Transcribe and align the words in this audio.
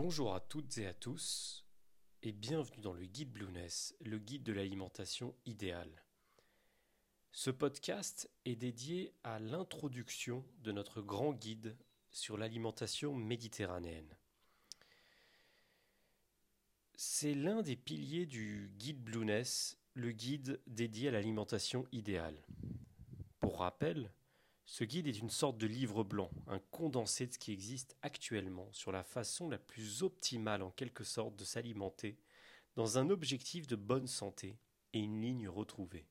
Bonjour 0.00 0.32
à 0.32 0.38
toutes 0.38 0.78
et 0.78 0.86
à 0.86 0.94
tous 0.94 1.66
et 2.22 2.30
bienvenue 2.30 2.80
dans 2.82 2.92
le 2.92 3.04
guide 3.04 3.32
Blueness, 3.32 3.96
le 4.00 4.20
guide 4.20 4.44
de 4.44 4.52
l'alimentation 4.52 5.34
idéale. 5.44 6.04
Ce 7.32 7.50
podcast 7.50 8.30
est 8.44 8.54
dédié 8.54 9.12
à 9.24 9.40
l'introduction 9.40 10.44
de 10.62 10.70
notre 10.70 11.02
grand 11.02 11.32
guide 11.32 11.76
sur 12.12 12.36
l'alimentation 12.38 13.12
méditerranéenne. 13.16 14.16
C'est 16.94 17.34
l'un 17.34 17.62
des 17.62 17.74
piliers 17.74 18.26
du 18.26 18.70
guide 18.78 19.02
Blueness, 19.02 19.80
le 19.94 20.12
guide 20.12 20.60
dédié 20.68 21.08
à 21.08 21.10
l'alimentation 21.10 21.88
idéale. 21.90 22.40
Pour 23.40 23.58
rappel, 23.58 24.12
ce 24.68 24.84
guide 24.84 25.06
est 25.06 25.18
une 25.18 25.30
sorte 25.30 25.56
de 25.56 25.66
livre 25.66 26.04
blanc, 26.04 26.30
un 26.46 26.58
condensé 26.58 27.26
de 27.26 27.32
ce 27.32 27.38
qui 27.38 27.52
existe 27.52 27.96
actuellement 28.02 28.68
sur 28.70 28.92
la 28.92 29.02
façon 29.02 29.48
la 29.48 29.56
plus 29.56 30.02
optimale 30.02 30.60
en 30.60 30.70
quelque 30.70 31.04
sorte 31.04 31.34
de 31.36 31.44
s'alimenter 31.44 32.18
dans 32.76 32.98
un 32.98 33.08
objectif 33.08 33.66
de 33.66 33.76
bonne 33.76 34.06
santé 34.06 34.58
et 34.92 34.98
une 34.98 35.22
ligne 35.22 35.48
retrouvée. 35.48 36.06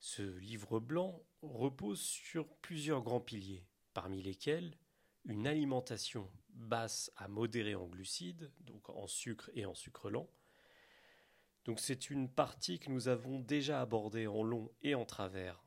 Ce 0.00 0.20
livre 0.20 0.80
blanc 0.80 1.18
repose 1.40 2.02
sur 2.02 2.46
plusieurs 2.46 3.02
grands 3.02 3.22
piliers, 3.22 3.64
parmi 3.94 4.20
lesquels 4.20 4.76
une 5.24 5.46
alimentation 5.46 6.30
basse 6.50 7.10
à 7.16 7.28
modérée 7.28 7.74
en 7.74 7.86
glucides, 7.86 8.52
donc 8.60 8.90
en 8.90 9.06
sucre 9.06 9.50
et 9.54 9.64
en 9.64 9.74
sucre 9.74 10.10
lent. 10.10 10.28
Donc 11.64 11.80
c'est 11.80 12.10
une 12.10 12.28
partie 12.28 12.78
que 12.78 12.90
nous 12.90 13.08
avons 13.08 13.40
déjà 13.40 13.80
abordée 13.80 14.26
en 14.26 14.42
long 14.42 14.70
et 14.82 14.94
en 14.94 15.06
travers 15.06 15.64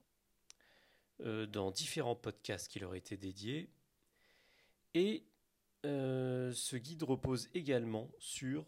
euh, 1.22 1.46
dans 1.46 1.72
différents 1.72 2.16
podcasts 2.16 2.72
qui 2.72 2.80
leur 2.80 2.96
étaient 2.96 3.18
dédiés. 3.18 3.70
Et 4.94 5.24
euh, 5.86 6.52
ce 6.54 6.76
guide 6.76 7.04
repose 7.04 7.50
également 7.54 8.12
sur 8.20 8.66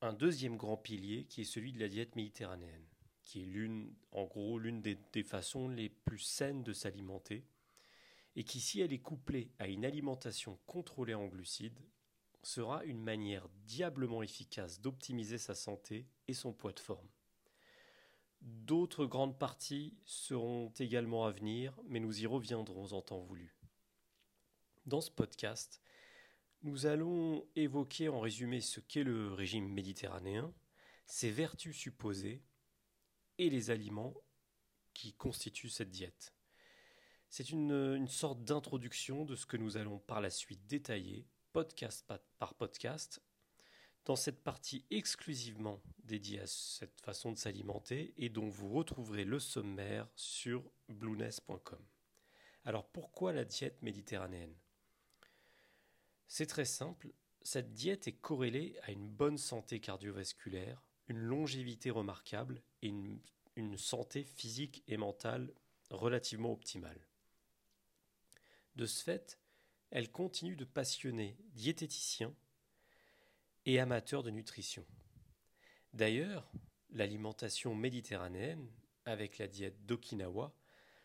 un 0.00 0.12
deuxième 0.12 0.56
grand 0.56 0.76
pilier 0.76 1.24
qui 1.24 1.42
est 1.42 1.44
celui 1.44 1.72
de 1.72 1.80
la 1.80 1.88
diète 1.88 2.16
méditerranéenne, 2.16 2.86
qui 3.22 3.42
est 3.42 3.46
l'une, 3.46 3.94
en 4.12 4.24
gros, 4.24 4.58
l'une 4.58 4.82
des, 4.82 4.98
des, 5.12 5.22
façons 5.22 5.68
les 5.68 5.88
plus 5.88 6.18
saines 6.18 6.62
de 6.62 6.72
s'alimenter, 6.72 7.44
et 8.36 8.44
qui, 8.44 8.60
si 8.60 8.80
elle 8.80 8.92
est 8.92 8.98
couplée 8.98 9.50
à 9.58 9.66
une 9.66 9.84
alimentation 9.84 10.58
contrôlée 10.66 11.14
en 11.14 11.26
glucides, 11.26 11.80
sera 12.42 12.84
une 12.84 13.02
manière 13.02 13.48
diablement 13.64 14.22
efficace 14.22 14.80
d'optimiser 14.80 15.38
sa 15.38 15.54
santé 15.54 16.06
et 16.28 16.34
son 16.34 16.52
poids 16.52 16.72
de 16.72 16.80
forme. 16.80 17.08
D'autres 18.46 19.06
grandes 19.06 19.36
parties 19.36 19.98
seront 20.04 20.72
également 20.78 21.26
à 21.26 21.32
venir, 21.32 21.76
mais 21.88 21.98
nous 21.98 22.22
y 22.22 22.26
reviendrons 22.26 22.92
en 22.92 23.02
temps 23.02 23.18
voulu. 23.18 23.56
Dans 24.86 25.00
ce 25.00 25.10
podcast, 25.10 25.82
nous 26.62 26.86
allons 26.86 27.44
évoquer 27.56 28.08
en 28.08 28.20
résumé 28.20 28.60
ce 28.60 28.78
qu'est 28.78 29.02
le 29.02 29.32
régime 29.32 29.68
méditerranéen, 29.68 30.54
ses 31.06 31.32
vertus 31.32 31.76
supposées 31.76 32.40
et 33.38 33.50
les 33.50 33.70
aliments 33.70 34.14
qui 34.94 35.12
constituent 35.12 35.68
cette 35.68 35.90
diète. 35.90 36.32
C'est 37.28 37.50
une, 37.50 38.06
sorte 38.06 38.44
d'introduction 38.44 39.24
de 39.24 39.34
ce 39.34 39.44
que 39.44 39.56
nous 39.56 39.76
allons 39.76 39.98
par 39.98 40.20
la 40.20 40.30
suite 40.30 40.68
détailler, 40.68 41.26
podcast 41.52 42.08
par 42.38 42.54
podcast, 42.54 43.20
dans 44.06 44.16
cette 44.16 44.42
partie 44.42 44.84
exclusivement 44.90 45.82
dédiée 46.04 46.40
à 46.40 46.46
cette 46.46 47.00
façon 47.00 47.32
de 47.32 47.38
s'alimenter 47.38 48.14
et 48.16 48.28
dont 48.28 48.48
vous 48.48 48.68
retrouverez 48.68 49.24
le 49.24 49.40
sommaire 49.40 50.08
sur 50.14 50.62
blueness.com. 50.88 51.84
Alors 52.64 52.86
pourquoi 52.86 53.32
la 53.32 53.44
diète 53.44 53.82
méditerranéenne? 53.82 54.54
C'est 56.28 56.46
très 56.46 56.64
simple, 56.64 57.12
cette 57.42 57.74
diète 57.74 58.06
est 58.06 58.12
corrélée 58.12 58.78
à 58.84 58.92
une 58.92 59.08
bonne 59.08 59.38
santé 59.38 59.80
cardiovasculaire, 59.80 60.82
une 61.08 61.18
longévité 61.18 61.90
remarquable 61.90 62.62
et 62.82 62.88
une, 62.88 63.20
une 63.56 63.76
santé 63.76 64.22
physique 64.22 64.84
et 64.86 64.96
mentale 64.96 65.52
relativement 65.90 66.52
optimale. 66.52 67.08
De 68.76 68.86
ce 68.86 69.02
fait, 69.02 69.38
elle 69.90 70.10
continue 70.12 70.56
de 70.56 70.64
passionner 70.64 71.36
diététiciens, 71.54 72.34
et 73.66 73.80
amateurs 73.80 74.22
de 74.22 74.30
nutrition. 74.30 74.86
D'ailleurs, 75.92 76.50
l'alimentation 76.90 77.74
méditerranéenne, 77.74 78.70
avec 79.04 79.38
la 79.38 79.48
diète 79.48 79.84
d'Okinawa, 79.86 80.54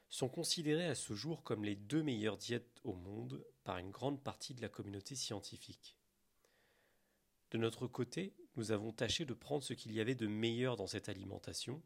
sont 0.10 0.30
considérées 0.30 0.88
à 0.88 0.96
ce 0.96 1.14
jour 1.14 1.44
comme 1.44 1.64
les 1.64 1.76
deux 1.76 2.04
meilleures 2.04 2.38
diètes 2.38 2.80
au 2.84 2.94
monde 2.94 3.44
par 3.64 3.78
une 3.78 3.92
grande 3.92 4.22
partie 4.24 4.54
de 4.54 4.62
la 4.62 4.70
communauté 4.70 5.16
scientifique. 5.16 5.98
De 7.52 7.58
notre 7.58 7.88
côté, 7.88 8.34
nous 8.56 8.72
avons 8.72 8.92
tâché 8.92 9.26
de 9.26 9.34
prendre 9.34 9.64
ce 9.64 9.74
qu'il 9.74 9.94
y 9.94 10.00
avait 10.00 10.16
de 10.16 10.28
meilleur 10.28 10.76
dans 10.76 10.88
cette 10.88 11.10
alimentation, 11.10 11.82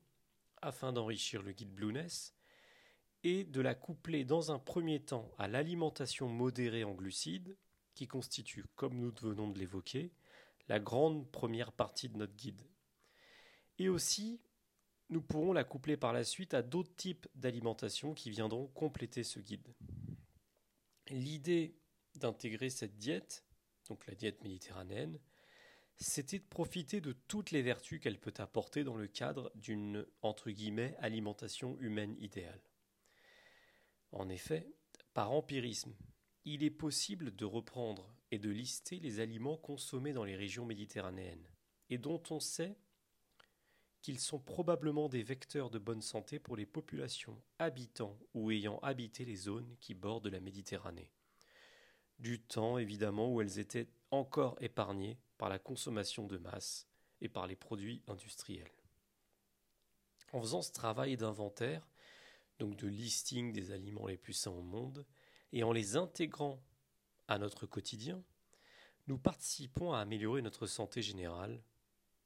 afin 0.62 0.92
d'enrichir 0.92 1.42
le 1.42 1.52
guide 1.52 1.74
Blueness, 1.74 2.36
et 3.24 3.44
de 3.44 3.62
la 3.62 3.76
coupler 3.76 4.26
dans 4.26 4.52
un 4.52 4.60
premier 4.60 5.00
temps 5.02 5.32
à 5.38 5.48
l'alimentation 5.48 6.28
modérée 6.28 6.84
en 6.84 6.94
glucides, 6.94 7.56
qui 7.94 8.08
constitue, 8.08 8.66
comme 8.76 9.00
nous 9.00 9.14
venons 9.22 9.50
de 9.50 9.58
l'évoquer, 9.58 10.12
la 10.68 10.80
grande 10.80 11.32
première 11.32 11.72
partie 11.72 12.10
de 12.10 12.18
notre 12.18 12.36
guide. 12.36 12.62
Et 13.78 13.90
aussi, 13.90 14.42
nous 15.10 15.22
pourrons 15.22 15.54
la 15.54 15.64
coupler 15.64 15.98
par 15.98 16.14
la 16.14 16.24
suite 16.24 16.54
à 16.54 16.62
d'autres 16.62 16.96
types 16.96 17.28
d'alimentation 17.36 18.14
qui 18.14 18.32
viendront 18.32 18.68
compléter 18.68 19.24
ce 19.24 19.40
guide. 19.40 19.76
L'idée 21.10 21.78
d'intégrer 22.16 22.70
cette 22.70 22.98
diète, 22.98 23.46
donc 23.88 24.08
la 24.08 24.16
diète 24.16 24.44
méditerranéenne, 24.44 25.20
c'était 25.98 26.40
de 26.40 26.46
profiter 26.46 27.00
de 27.00 27.14
toutes 27.14 27.52
les 27.52 27.62
vertus 27.62 28.00
qu'elle 28.00 28.20
peut 28.20 28.34
apporter 28.38 28.84
dans 28.84 28.96
le 28.96 29.08
cadre 29.08 29.52
d'une 29.56 30.06
entre 30.22 30.52
alimentation 31.00 31.78
humaine 31.80 32.16
idéale. 32.20 32.62
En 34.12 34.28
effet, 34.30 34.68
par 35.14 35.32
empirisme, 35.32 35.96
il 36.44 36.64
est 36.64 36.72
possible 36.72 37.36
de 37.36 37.46
reprendre 37.46 38.15
de 38.38 38.50
lister 38.50 39.00
les 39.00 39.20
aliments 39.20 39.58
consommés 39.58 40.14
dans 40.14 40.24
les 40.24 40.36
régions 40.36 40.66
méditerranéennes, 40.66 41.48
et 41.90 41.98
dont 41.98 42.22
on 42.30 42.40
sait 42.40 42.78
qu'ils 44.02 44.20
sont 44.20 44.40
probablement 44.40 45.10
des 45.10 45.24
vecteurs 45.24 45.72
de 45.72 45.80
bonne 45.80 46.02
santé 46.02 46.38
pour 46.38 46.56
les 46.56 46.68
populations 46.68 47.42
habitant 47.58 48.20
ou 48.36 48.52
ayant 48.52 48.78
habité 48.80 49.26
les 49.26 49.36
zones 49.36 49.76
qui 49.80 49.96
bordent 49.96 50.28
la 50.28 50.40
Méditerranée. 50.40 51.12
Du 52.20 52.40
temps, 52.40 52.78
évidemment, 52.78 53.34
où 53.34 53.42
elles 53.42 53.58
étaient 53.58 53.88
encore 54.12 54.58
épargnées 54.62 55.18
par 55.40 55.50
la 55.50 55.58
consommation 55.58 56.28
de 56.28 56.38
masse 56.38 56.88
et 57.20 57.30
par 57.30 57.48
les 57.48 57.56
produits 57.56 58.04
industriels. 58.08 58.72
En 60.34 60.42
faisant 60.42 60.62
ce 60.62 60.72
travail 60.72 61.18
d'inventaire, 61.18 61.90
donc 62.60 62.76
de 62.76 62.88
listing 62.88 63.52
des 63.52 63.72
aliments 63.72 64.08
les 64.08 64.18
plus 64.18 64.34
sains 64.34 64.52
au 64.52 64.62
monde, 64.62 65.06
et 65.52 65.64
en 65.64 65.72
les 65.72 65.96
intégrant 65.96 66.62
à 67.28 67.38
notre 67.38 67.66
quotidien, 67.66 68.24
nous 69.08 69.18
participons 69.18 69.94
à 69.94 70.00
améliorer 70.00 70.42
notre 70.42 70.68
santé 70.68 71.02
générale, 71.02 71.64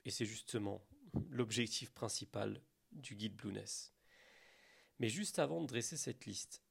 et 0.06 0.12
c'est 0.12 0.26
justement 0.26 0.82
l'objectif 1.30 1.92
principal 1.92 2.62
du 2.92 3.16
guide 3.16 3.36
Blueness. 3.36 3.94
Mais 5.00 5.10
juste 5.10 5.40
avant 5.40 5.62
de 5.62 5.68
dresser 5.68 5.98
cette 5.98 6.26
liste 6.26 6.62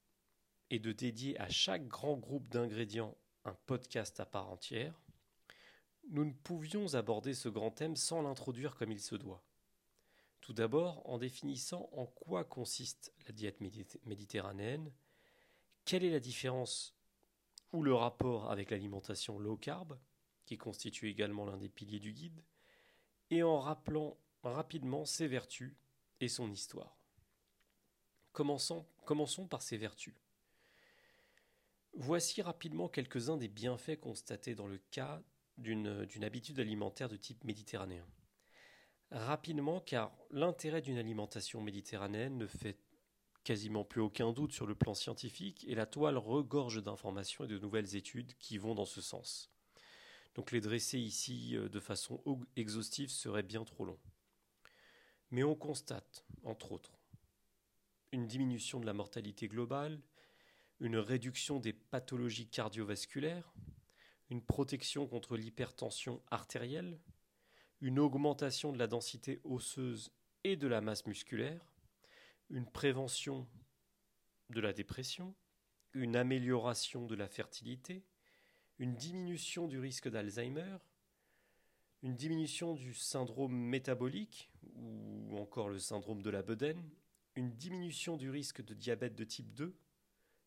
et 0.71 0.79
de 0.79 0.93
dédier 0.93 1.39
à 1.41 1.49
chaque 1.49 1.87
grand 1.87 2.17
groupe 2.17 2.49
d'ingrédients 2.49 3.17
un 3.45 3.55
podcast 3.67 4.21
à 4.21 4.27
part 4.27 4.51
entière, 4.51 5.01
nous 6.11 6.25
ne 6.25 6.33
pouvions 6.33 6.95
aborder 6.95 7.35
ce 7.35 7.49
grand 7.49 7.71
thème 7.71 7.97
sans 7.97 8.23
l'introduire 8.23 8.77
comme 8.77 8.93
il 8.93 9.01
se 9.01 9.15
doit. 9.15 9.45
Tout 10.41 10.53
d'abord 10.53 11.09
en 11.09 11.19
définissant 11.19 11.89
en 11.93 12.07
quoi 12.07 12.45
consiste 12.45 13.13
la 13.27 13.33
diète 13.33 13.61
méditerranéenne, 14.07 14.91
quelle 15.85 16.05
est 16.05 16.11
la 16.11 16.21
différence 16.21 16.98
ou 17.73 17.83
le 17.83 17.95
rapport 17.95 18.51
avec 18.51 18.71
l'alimentation 18.71 19.39
low 19.39 19.57
carb, 19.57 19.99
qui 20.45 20.57
constitue 20.57 21.09
également 21.09 21.45
l'un 21.45 21.59
des 21.59 21.69
piliers 21.69 22.01
du 22.01 22.13
guide, 22.13 22.43
et 23.31 23.43
en 23.43 23.61
rappelant 23.61 24.17
rapidement 24.43 25.05
ses 25.05 25.27
vertus 25.27 25.75
et 26.21 26.29
son 26.29 26.51
histoire. 26.51 26.97
Commençons, 28.33 28.87
commençons 29.05 29.47
par 29.47 29.63
ses 29.63 29.77
vertus. 29.77 30.15
Voici 31.95 32.41
rapidement 32.43 32.89
quelques-uns 32.89 33.37
des 33.37 33.49
bienfaits 33.49 34.01
constatés 34.01 34.55
dans 34.55 34.69
le 34.69 34.79
cas 34.91 35.21
d'une 35.57 36.23
habitude 36.23 36.61
alimentaire 36.61 37.09
de 37.09 37.17
type 37.17 37.43
méditerranéen. 37.45 38.07
Rapidement, 39.11 39.81
car 39.81 40.17
l'intérêt 40.31 40.83
d'une 40.83 40.99
alimentation 40.99 41.61
méditerranéenne 41.61 42.39
ne 42.39 42.47
fait 42.47 42.79
quasiment 43.45 43.85
plus 43.85 44.01
aucun 44.01 44.33
doute 44.33 44.53
sur 44.53 44.67
le 44.67 44.75
plan 44.75 44.95
scientifique 44.95 45.65
et 45.69 45.75
la 45.75 45.87
toile 45.87 46.19
regorge 46.19 46.83
d'informations 46.83 47.45
et 47.45 47.49
de 47.49 47.59
nouvelles 47.59 47.97
études 47.97 48.35
qui 48.39 48.59
vont 48.59 48.75
dans 48.75 48.85
ce 48.85 49.01
sens. 49.01 49.51
Donc 50.35 50.53
les 50.53 50.61
dresser 50.61 50.99
ici 50.99 51.57
euh, 51.57 51.69
de 51.69 51.81
façon 51.81 52.23
exhaustive 52.57 53.11
serait 53.11 53.43
bien 53.43 53.65
trop 53.65 53.85
long. 53.85 53.99
Mais 55.31 55.43
on 55.43 55.55
constate, 55.55 56.25
entre 56.45 56.73
autres, 56.73 56.99
une 58.13 58.27
diminution 58.27 58.81
de 58.81 58.87
la 58.87 58.93
mortalité 58.93 59.49
globale, 59.49 60.01
une 60.81 60.97
réduction 60.97 61.59
des 61.59 61.73
pathologies 61.73 62.49
cardiovasculaires, 62.49 63.53
une 64.31 64.43
protection 64.43 65.07
contre 65.07 65.37
l'hypertension 65.37 66.23
artérielle, 66.31 67.01
une 67.81 67.99
augmentation 67.99 68.73
de 68.73 68.79
la 68.79 68.87
densité 68.87 69.41
osseuse 69.45 70.13
et 70.45 70.57
de 70.57 70.69
la 70.69 70.81
masse 70.81 71.07
musculaire, 71.07 71.73
une 72.51 72.67
prévention 72.67 73.47
de 74.51 74.61
la 74.61 74.73
dépression, 74.73 75.35
une 75.95 76.17
amélioration 76.17 77.07
de 77.07 77.15
la 77.15 77.29
fertilité, 77.29 78.05
une 78.79 78.95
diminution 78.95 79.67
du 79.67 79.79
risque 79.79 80.09
d'Alzheimer, 80.09 80.79
une 82.03 82.15
diminution 82.15 82.75
du 82.75 82.95
syndrome 82.95 83.55
métabolique 83.55 84.51
ou 84.75 85.37
encore 85.39 85.69
le 85.69 85.79
syndrome 85.79 86.23
de 86.23 86.31
la 86.31 86.43
bedaine, 86.43 86.89
une 87.35 87.53
diminution 87.55 88.17
du 88.17 88.31
risque 88.31 88.65
de 88.65 88.75
diabète 88.75 89.15
de 89.15 89.25
type 89.25 89.53
2, 89.55 89.77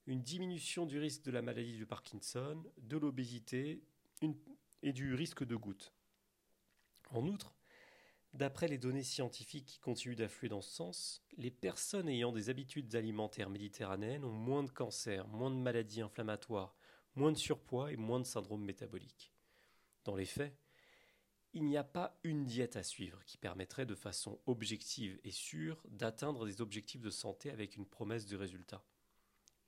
une 0.08 0.22
diminution 0.22 0.86
du 0.86 1.00
risque 1.00 1.24
de 1.24 1.32
la 1.32 1.42
maladie 1.42 1.78
de 1.78 1.86
Parkinson, 1.86 2.64
de 2.78 2.98
l'obésité 2.98 3.84
et 4.82 4.94
du 4.94 5.14
risque 5.14 5.44
de 5.44 5.56
goutte. 5.56 5.94
En 7.12 7.28
outre, 7.28 7.54
d'après 8.34 8.68
les 8.68 8.78
données 8.78 9.04
scientifiques 9.04 9.66
qui 9.66 9.80
continuent 9.80 10.16
d'affluer 10.16 10.50
dans 10.50 10.62
ce 10.62 10.72
sens, 10.72 11.24
les 11.38 11.52
personnes 11.52 12.10
ayant 12.10 12.32
des 12.32 12.50
habitudes 12.50 12.96
alimentaires 12.96 13.50
méditerranéennes 13.50 14.26
ont 14.26 14.32
moins 14.32 14.64
de 14.64 14.72
cancers, 14.72 15.28
moins 15.28 15.52
de 15.52 15.56
maladies 15.56 16.02
inflammatoires, 16.02 16.76
moins 17.16 17.32
de 17.32 17.38
surpoids 17.38 17.92
et 17.92 17.98
moins 17.98 18.20
de 18.20 18.26
syndrome 18.26 18.64
métabolique. 18.64 19.34
Dans 20.06 20.16
les 20.16 20.26
faits, 20.26 20.56
il 21.54 21.66
n'y 21.66 21.78
a 21.78 21.84
pas 21.84 22.18
une 22.24 22.46
diète 22.46 22.78
à 22.78 22.84
suivre 22.84 23.24
qui 23.26 23.38
permettrait 23.38 23.86
de 23.86 23.96
façon 23.96 24.40
objective 24.46 25.20
et 25.26 25.32
sûre 25.32 25.84
d'atteindre 25.90 26.46
des 26.46 26.62
objectifs 26.62 27.02
de 27.02 27.10
santé 27.10 27.52
avec 27.52 27.76
une 27.76 27.86
promesse 27.86 28.26
de 28.26 28.38
résultat. 28.38 28.84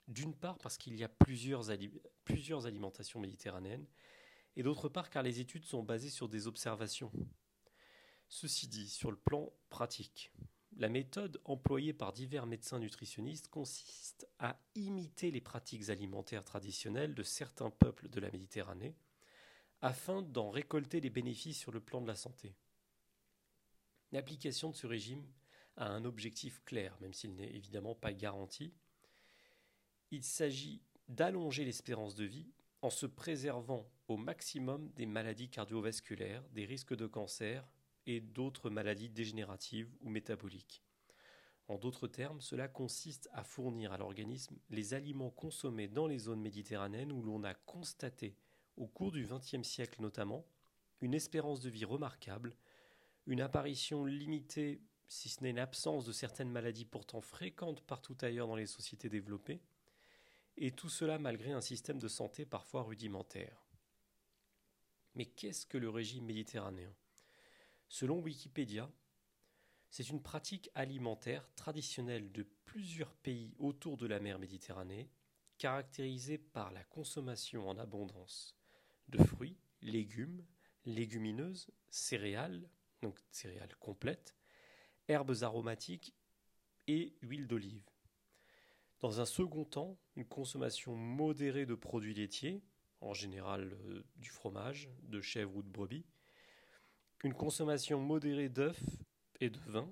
D'une 0.07 0.33
part 0.33 0.57
parce 0.59 0.77
qu'il 0.77 0.95
y 0.95 1.03
a 1.03 1.09
plusieurs, 1.09 1.69
plusieurs 2.23 2.65
alimentations 2.65 3.19
méditerranéennes, 3.19 3.87
et 4.55 4.63
d'autre 4.63 4.87
part 4.87 5.09
car 5.09 5.23
les 5.23 5.39
études 5.39 5.65
sont 5.65 5.83
basées 5.83 6.09
sur 6.09 6.29
des 6.29 6.47
observations. 6.47 7.11
Ceci 8.35 8.67
dit, 8.67 8.89
sur 8.89 9.11
le 9.11 9.15
plan 9.15 9.53
pratique, 9.69 10.31
la 10.77 10.89
méthode 10.89 11.39
employée 11.45 11.93
par 11.93 12.13
divers 12.13 12.47
médecins 12.47 12.79
nutritionnistes 12.79 13.47
consiste 13.47 14.27
à 14.39 14.59
imiter 14.73 15.29
les 15.29 15.39
pratiques 15.39 15.89
alimentaires 15.91 16.43
traditionnelles 16.43 17.13
de 17.13 17.21
certains 17.21 17.69
peuples 17.69 18.09
de 18.09 18.19
la 18.19 18.31
Méditerranée, 18.31 18.95
afin 19.81 20.23
d'en 20.23 20.49
récolter 20.49 20.99
les 20.99 21.11
bénéfices 21.11 21.59
sur 21.59 21.71
le 21.71 21.79
plan 21.79 22.01
de 22.01 22.07
la 22.07 22.15
santé. 22.15 22.55
L'application 24.11 24.71
de 24.71 24.75
ce 24.75 24.87
régime 24.87 25.31
a 25.77 25.89
un 25.89 26.03
objectif 26.03 26.59
clair, 26.65 26.97
même 27.01 27.13
s'il 27.13 27.35
n'est 27.35 27.53
évidemment 27.53 27.93
pas 27.93 28.13
garanti. 28.13 28.73
Il 30.09 30.23
s'agit 30.23 30.81
d'allonger 31.07 31.65
l'espérance 31.65 32.15
de 32.15 32.25
vie 32.25 32.51
en 32.81 32.89
se 32.89 33.05
préservant 33.05 33.87
au 34.07 34.17
maximum 34.17 34.89
des 34.93 35.05
maladies 35.05 35.51
cardiovasculaires, 35.51 36.43
des 36.49 36.65
risques 36.65 36.95
de 36.95 37.05
cancer 37.05 37.63
et 38.05 38.19
d'autres 38.21 38.69
maladies 38.69 39.09
dégénératives 39.09 39.89
ou 40.01 40.09
métaboliques. 40.09 40.83
En 41.67 41.77
d'autres 41.77 42.07
termes, 42.07 42.41
cela 42.41 42.67
consiste 42.67 43.29
à 43.31 43.43
fournir 43.43 43.93
à 43.93 43.97
l'organisme 43.97 44.57
les 44.69 44.93
aliments 44.93 45.31
consommés 45.31 45.87
dans 45.87 46.07
les 46.07 46.19
zones 46.19 46.41
méditerranéennes 46.41 47.11
où 47.11 47.21
l'on 47.21 47.43
a 47.43 47.53
constaté 47.53 48.35
au 48.75 48.87
cours 48.87 49.11
du 49.11 49.25
XXe 49.25 49.67
siècle 49.67 50.01
notamment, 50.01 50.45
une 51.01 51.13
espérance 51.13 51.61
de 51.61 51.69
vie 51.69 51.85
remarquable, 51.85 52.55
une 53.27 53.41
apparition 53.41 54.05
limitée, 54.05 54.81
si 55.07 55.29
ce 55.29 55.41
n'est 55.41 55.51
une 55.51 55.59
absence 55.59 56.05
de 56.05 56.11
certaines 56.11 56.51
maladies 56.51 56.85
pourtant 56.85 57.21
fréquentes 57.21 57.81
partout 57.81 58.17
ailleurs 58.21 58.47
dans 58.47 58.55
les 58.55 58.65
sociétés 58.65 59.09
développées, 59.09 59.61
et 60.57 60.71
tout 60.71 60.89
cela 60.89 61.17
malgré 61.17 61.51
un 61.51 61.61
système 61.61 61.99
de 61.99 62.07
santé 62.07 62.45
parfois 62.45 62.83
rudimentaire. 62.83 63.63
Mais 65.15 65.25
qu'est-ce 65.25 65.65
que 65.65 65.77
le 65.77 65.89
régime 65.89 66.25
méditerranéen? 66.25 66.93
Selon 67.93 68.21
Wikipédia, 68.21 68.91
c'est 69.91 70.09
une 70.09 70.23
pratique 70.23 70.71
alimentaire 70.73 71.47
traditionnelle 71.53 72.31
de 72.31 72.41
plusieurs 72.65 73.13
pays 73.17 73.53
autour 73.59 73.97
de 73.97 74.07
la 74.07 74.19
mer 74.19 74.39
Méditerranée, 74.39 75.11
caractérisée 75.59 76.39
par 76.39 76.71
la 76.71 76.83
consommation 76.85 77.69
en 77.69 77.77
abondance 77.77 78.57
de 79.09 79.23
fruits, 79.23 79.59
légumes, 79.83 80.43
légumineuses, 80.87 81.69
céréales, 81.91 82.67
donc 83.03 83.19
céréales 83.29 83.75
complètes, 83.79 84.35
herbes 85.07 85.43
aromatiques 85.43 86.15
et 86.87 87.15
huile 87.21 87.45
d'olive. 87.45 87.87
Dans 89.01 89.21
un 89.21 89.25
second 89.25 89.65
temps, 89.65 89.99
une 90.15 90.25
consommation 90.25 90.95
modérée 90.95 91.67
de 91.67 91.75
produits 91.75 92.15
laitiers, 92.15 92.63
en 93.01 93.13
général 93.13 93.77
euh, 93.85 94.03
du 94.15 94.31
fromage, 94.31 94.89
de 95.03 95.21
chèvre 95.21 95.57
ou 95.57 95.61
de 95.61 95.69
brebis, 95.69 96.07
une 97.23 97.33
consommation 97.33 98.01
modérée 98.01 98.49
d'œufs 98.49 98.79
et 99.39 99.49
de 99.49 99.59
vin, 99.59 99.89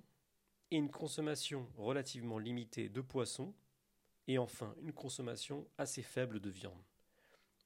et 0.69 0.75
une 0.75 0.92
consommation 0.92 1.68
relativement 1.78 2.38
limitée 2.38 2.89
de 2.89 3.00
poissons, 3.00 3.54
et 4.28 4.38
enfin 4.38 4.75
une 4.81 4.92
consommation 4.92 5.66
assez 5.78 6.01
faible 6.01 6.42
de 6.42 6.50
viande. 6.50 6.83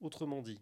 Autrement 0.01 0.43
dit, 0.43 0.61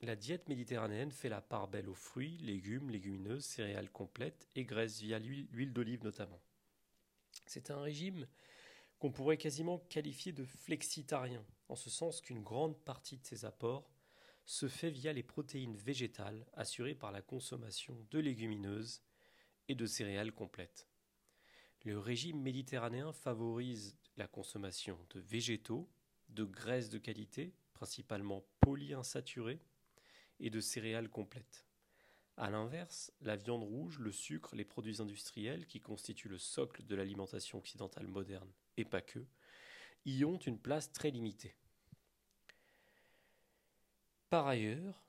la 0.00 0.14
diète 0.16 0.48
méditerranéenne 0.48 1.10
fait 1.10 1.28
la 1.28 1.40
part 1.40 1.68
belle 1.68 1.88
aux 1.88 1.94
fruits, 1.94 2.38
légumes, 2.38 2.90
légumineuses, 2.90 3.44
céréales 3.44 3.90
complètes 3.90 4.48
et 4.54 4.64
graisses 4.64 5.00
via 5.00 5.18
l'huile 5.18 5.72
d'olive 5.72 6.04
notamment. 6.04 6.40
C'est 7.46 7.70
un 7.70 7.80
régime 7.80 8.26
qu'on 8.98 9.10
pourrait 9.10 9.36
quasiment 9.36 9.78
qualifier 9.88 10.32
de 10.32 10.44
flexitarien, 10.44 11.44
en 11.68 11.74
ce 11.74 11.90
sens 11.90 12.20
qu'une 12.20 12.42
grande 12.42 12.78
partie 12.84 13.18
de 13.18 13.24
ses 13.24 13.44
apports 13.44 13.88
se 14.44 14.68
fait 14.68 14.90
via 14.90 15.12
les 15.12 15.22
protéines 15.22 15.76
végétales 15.76 16.46
assurées 16.54 16.94
par 16.94 17.12
la 17.12 17.22
consommation 17.22 18.06
de 18.10 18.18
légumineuses 18.18 19.02
et 19.68 19.74
de 19.74 19.86
céréales 19.86 20.32
complètes. 20.32 20.88
Le 21.84 21.98
régime 21.98 22.40
méditerranéen 22.40 23.12
favorise 23.12 23.96
la 24.16 24.26
consommation 24.26 24.98
de 25.10 25.20
végétaux, 25.20 25.88
de 26.28 26.44
graisses 26.44 26.90
de 26.90 26.98
qualité, 26.98 27.54
principalement 27.72 28.44
polyinsaturées, 28.60 29.60
et 30.40 30.50
de 30.50 30.60
céréales 30.60 31.08
complètes. 31.08 31.66
A 32.36 32.50
l'inverse, 32.50 33.12
la 33.20 33.36
viande 33.36 33.62
rouge, 33.62 33.98
le 33.98 34.10
sucre, 34.10 34.56
les 34.56 34.64
produits 34.64 35.00
industriels, 35.00 35.66
qui 35.66 35.80
constituent 35.80 36.28
le 36.28 36.38
socle 36.38 36.84
de 36.84 36.94
l'alimentation 36.94 37.58
occidentale 37.58 38.06
moderne, 38.06 38.50
et 38.76 38.84
pas 38.84 39.02
que, 39.02 39.24
y 40.04 40.24
ont 40.24 40.38
une 40.38 40.58
place 40.58 40.92
très 40.92 41.10
limitée. 41.10 41.54
Par 44.32 44.46
ailleurs, 44.46 45.04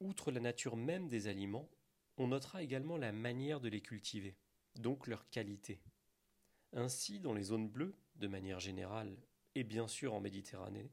outre 0.00 0.32
la 0.32 0.40
nature 0.40 0.76
même 0.76 1.06
des 1.10 1.26
aliments, 1.26 1.68
on 2.16 2.28
notera 2.28 2.62
également 2.62 2.96
la 2.96 3.12
manière 3.12 3.60
de 3.60 3.68
les 3.68 3.82
cultiver, 3.82 4.34
donc 4.76 5.08
leur 5.08 5.28
qualité. 5.28 5.82
Ainsi, 6.72 7.20
dans 7.20 7.34
les 7.34 7.42
zones 7.42 7.68
bleues, 7.68 7.94
de 8.16 8.28
manière 8.28 8.60
générale, 8.60 9.14
et 9.54 9.62
bien 9.62 9.86
sûr 9.88 10.14
en 10.14 10.20
Méditerranée, 10.20 10.90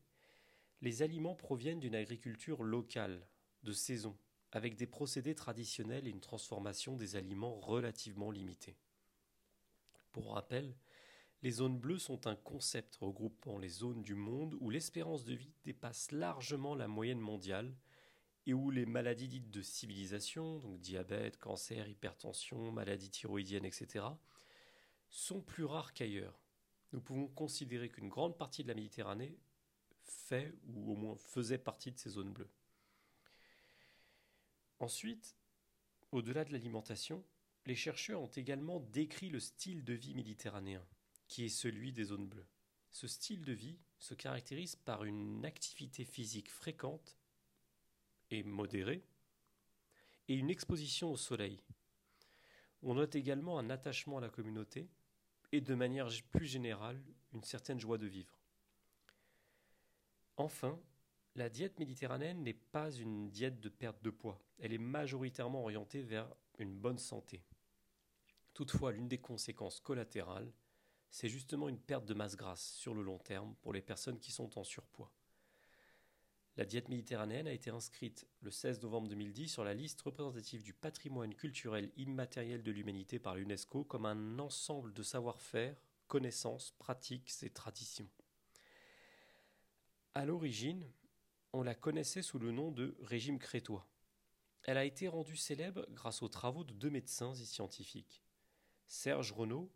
les 0.82 1.04
aliments 1.04 1.36
proviennent 1.36 1.80
d'une 1.80 1.96
agriculture 1.96 2.64
locale, 2.64 3.26
de 3.64 3.72
saison, 3.72 4.18
avec 4.52 4.76
des 4.76 4.86
procédés 4.86 5.34
traditionnels 5.34 6.06
et 6.06 6.12
une 6.12 6.20
transformation 6.20 6.98
des 6.98 7.16
aliments 7.16 7.62
relativement 7.62 8.30
limitée. 8.30 8.76
Pour 10.12 10.34
rappel, 10.34 10.76
les 11.42 11.52
zones 11.52 11.80
bleues 11.80 12.00
sont 12.00 12.28
un 12.28 12.36
concept 12.36 12.98
regroupant 12.98 13.58
les 13.58 13.70
zones 13.70 14.02
du 14.02 14.16
monde 14.16 14.58
où 14.60 14.70
l'espérance 14.70 15.24
de 15.24 15.34
vie 15.34 15.54
dépasse 15.64 16.12
largement 16.12 16.76
la 16.76 16.88
moyenne 16.88 17.20
mondiale 17.20 17.74
et 18.46 18.54
où 18.54 18.72
les 18.72 18.86
maladies 18.86 19.28
dites 19.28 19.52
de 19.52 19.62
civilisation, 19.62 20.60
donc 20.60 20.80
diabète, 20.80 21.38
cancer, 21.38 21.88
hypertension, 21.88 22.72
maladies 22.72 23.10
thyroïdiennes, 23.10 23.66
etc., 23.66 24.06
sont 25.10 25.42
plus 25.42 25.66
rares 25.66 25.94
qu'ailleurs. 25.94 26.42
Nous 26.92 27.02
pouvons 27.02 27.28
considérer 27.28 27.90
qu'une 27.90 28.10
grande 28.10 28.38
partie 28.38 28.64
de 28.64 28.68
la 28.68 28.74
Méditerranée 28.74 29.38
fait 30.02 30.54
ou 30.68 30.92
au 30.92 30.96
moins 30.96 31.16
faisait 31.16 31.58
partie 31.58 31.92
de 31.92 32.00
ces 32.00 32.10
zones 32.10 32.34
bleues. 32.34 32.50
Ensuite, 34.80 35.36
au-delà 36.12 36.46
de 36.46 36.52
l'alimentation, 36.52 37.24
les 37.66 37.76
chercheurs 37.76 38.22
ont 38.22 38.32
également 38.36 38.80
décrit 38.80 39.30
le 39.30 39.40
style 39.40 39.84
de 39.84 39.94
vie 39.94 40.16
méditerranéen, 40.16 40.84
qui 41.30 41.46
est 41.46 41.50
celui 41.50 41.94
des 41.94 42.04
zones 42.04 42.28
bleues. 42.28 42.48
Ce 42.92 43.08
style 43.08 43.46
de 43.46 43.54
vie 43.54 43.78
se 44.00 44.16
caractérise 44.16 44.76
par 44.76 45.06
une 45.06 45.46
activité 45.46 46.04
physique 46.04 46.50
fréquente 46.50 47.18
et 48.32 48.44
modérée, 48.44 49.04
et 50.28 50.36
une 50.36 50.50
exposition 50.50 51.12
au 51.12 51.18
soleil. 51.18 51.64
On 52.82 52.96
note 52.96 53.16
également 53.16 53.60
un 53.60 53.70
attachement 53.70 54.18
à 54.18 54.22
la 54.22 54.30
communauté 54.30 54.90
et 55.52 55.62
de 55.62 55.76
manière 55.76 56.10
plus 56.32 56.46
générale 56.46 57.02
une 57.34 57.44
certaine 57.44 57.80
joie 57.80 57.98
de 57.98 58.08
vivre. 58.08 58.40
Enfin, 60.38 60.80
la 61.36 61.50
diète 61.50 61.80
méditerranéenne 61.80 62.44
n'est 62.44 62.54
pas 62.54 62.92
une 62.92 63.30
diète 63.30 63.60
de 63.60 63.70
perte 63.70 64.02
de 64.04 64.10
poids, 64.10 64.42
elle 64.60 64.74
est 64.74 64.78
majoritairement 64.78 65.62
orientée 65.62 66.02
vers 66.02 66.28
une 66.58 66.78
bonne 66.78 67.00
santé. 67.00 67.44
Toutefois, 68.54 68.92
l'une 68.92 69.08
des 69.08 69.20
conséquences 69.20 69.80
collatérales, 69.80 70.52
c'est 71.12 71.30
justement 71.30 71.70
une 71.70 71.80
perte 71.80 72.06
de 72.06 72.14
masse 72.14 72.36
grasse 72.36 72.74
sur 72.74 72.94
le 72.94 73.02
long 73.02 73.18
terme 73.18 73.56
pour 73.62 73.74
les 73.74 73.82
personnes 73.82 74.20
qui 74.20 74.32
sont 74.32 74.58
en 74.58 74.64
surpoids. 74.64 75.12
la 76.58 76.66
diète 76.66 76.90
méditerranéenne 76.90 77.48
a 77.48 77.54
été 77.54 77.70
inscrite 77.70 78.28
le 78.42 78.52
16 78.52 78.82
novembre 78.82 79.08
2010 79.08 79.48
sur 79.48 79.64
la 79.64 79.74
liste 79.74 80.02
représentative 80.02 80.62
du 80.62 80.74
patrimoine 80.74 81.34
culturel 81.34 81.92
immatériel 81.96 82.64
de 82.64 82.72
l'humanité 82.72 83.18
par 83.18 83.36
l'UNESCO 83.36 83.86
comme 83.86 84.06
un 84.06 84.40
ensemble 84.40 84.94
de 84.94 85.04
savoir-faire, 85.04 85.76
connaissances, 86.08 86.72
pratiques 86.78 87.32
et 87.44 87.50
traditions. 87.50 88.10
À 90.16 90.26
l'origine, 90.26 90.86
on 91.54 91.64
la 91.64 91.76
connaissait 91.76 92.22
sous 92.22 92.40
le 92.40 92.52
nom 92.52 92.72
de 92.72 92.98
régime 93.02 93.40
crétois. 93.40 93.88
Elle 94.64 94.78
a 94.78 94.86
été 94.86 95.08
rendue 95.08 95.38
célèbre 95.38 95.88
grâce 95.92 96.22
aux 96.22 96.28
travaux 96.28 96.64
de 96.64 96.74
deux 96.74 96.90
médecins 96.90 97.34
et 97.34 97.46
scientifiques, 97.46 98.22
Serge 98.88 99.32
Renaud 99.32 99.72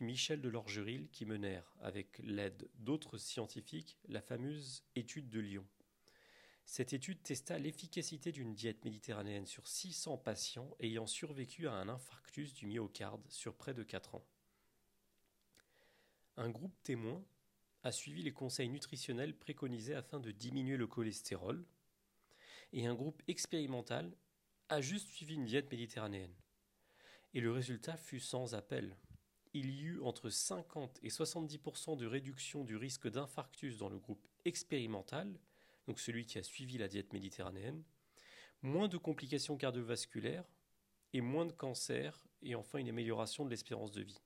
Michel 0.00 0.40
de 0.40 0.48
Lorgeril, 0.48 1.08
qui 1.10 1.24
menèrent, 1.24 1.72
avec 1.80 2.18
l'aide 2.24 2.68
d'autres 2.78 3.18
scientifiques, 3.18 3.98
la 4.08 4.20
fameuse 4.20 4.84
étude 4.96 5.28
de 5.28 5.40
Lyon. 5.40 5.66
Cette 6.64 6.92
étude 6.92 7.22
testa 7.22 7.58
l'efficacité 7.58 8.32
d'une 8.32 8.54
diète 8.54 8.84
méditerranéenne 8.84 9.46
sur 9.46 9.66
600 9.66 10.18
patients 10.18 10.76
ayant 10.78 11.06
survécu 11.06 11.66
à 11.66 11.72
un 11.72 11.88
infarctus 11.88 12.54
du 12.54 12.66
myocarde 12.66 13.22
sur 13.28 13.56
près 13.56 13.74
de 13.74 13.82
4 13.82 14.14
ans. 14.14 14.24
Un 16.36 16.48
groupe 16.48 16.80
témoin 16.82 17.24
a 17.82 17.92
suivi 17.92 18.22
les 18.22 18.32
conseils 18.32 18.68
nutritionnels 18.68 19.36
préconisés 19.36 19.94
afin 19.94 20.20
de 20.20 20.30
diminuer 20.30 20.76
le 20.76 20.86
cholestérol, 20.86 21.64
et 22.72 22.86
un 22.86 22.94
groupe 22.94 23.22
expérimental 23.26 24.16
a 24.68 24.80
juste 24.80 25.08
suivi 25.08 25.34
une 25.34 25.46
diète 25.46 25.70
méditerranéenne. 25.70 26.34
Et 27.34 27.40
le 27.40 27.50
résultat 27.50 27.96
fut 27.96 28.20
sans 28.20 28.54
appel. 28.54 28.96
Il 29.52 29.70
y 29.70 29.82
eut 29.82 30.00
entre 30.02 30.30
50 30.30 31.00
et 31.02 31.08
70% 31.08 31.96
de 31.96 32.06
réduction 32.06 32.64
du 32.64 32.76
risque 32.76 33.08
d'infarctus 33.08 33.76
dans 33.76 33.88
le 33.88 33.98
groupe 33.98 34.26
expérimental 34.44 35.38
donc 35.90 35.98
celui 35.98 36.24
qui 36.24 36.38
a 36.38 36.42
suivi 36.44 36.78
la 36.78 36.86
diète 36.86 37.12
méditerranéenne, 37.12 37.82
moins 38.62 38.86
de 38.86 38.96
complications 38.96 39.56
cardiovasculaires 39.56 40.44
et 41.12 41.20
moins 41.20 41.46
de 41.46 41.52
cancers, 41.52 42.16
et 42.42 42.54
enfin 42.54 42.78
une 42.78 42.88
amélioration 42.88 43.44
de 43.44 43.50
l'espérance 43.50 43.90
de 43.90 44.02
vie. 44.02 44.20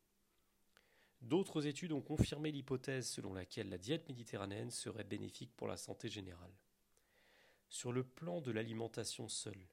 D'autres 1.23 1.67
études 1.67 1.93
ont 1.93 2.03
confirmé 2.03 2.53
l'hypothèse 2.53 3.09
selon 3.09 3.33
laquelle 3.33 3.71
la 3.71 3.79
diète 3.79 4.07
méditerranéenne 4.09 4.71
serait 4.71 5.05
bénéfique 5.05 5.57
pour 5.57 5.67
la 5.67 5.79
santé 5.79 6.11
générale. 6.11 6.53
Sur 7.71 7.93
le 7.93 8.05
plan 8.05 8.43
de 8.43 8.53
l'alimentation 8.53 9.27
seule, 9.29 9.67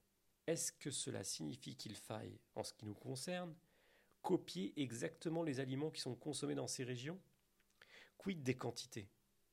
est-ce 0.47 0.71
que 0.71 0.91
cela 0.91 1.25
signifie 1.25 1.75
qu'il 1.75 1.97
faille, 1.97 2.39
en 2.55 2.63
ce 2.63 2.73
qui 2.73 2.85
nous 2.85 2.95
concerne, 2.95 3.53
copier 4.21 4.73
exactement 4.75 5.43
les 5.43 5.59
aliments 5.59 5.91
qui 5.91 6.01
sont 6.01 6.15
consommés 6.15 6.55
dans 6.55 6.67
ces 6.67 6.83
régions? 6.83 7.19
Quid 8.17 8.43
des 8.43 8.55
quantités? 8.55 9.09